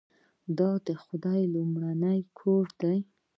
دا 0.57 0.71
د 0.87 0.89
خدای 1.03 1.41
لومړنی 1.53 2.19
کور 2.39 2.65
دی. 2.81 2.97